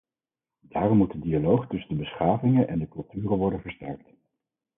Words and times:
Daarom 0.59 0.97
moet 0.97 1.11
de 1.11 1.19
dialoog 1.19 1.67
tussen 1.67 1.89
de 1.89 1.95
beschavingen 2.03 2.67
en 2.67 2.79
de 2.79 2.87
culturen 2.87 3.37
worden 3.37 3.61
versterkt. 3.61 4.09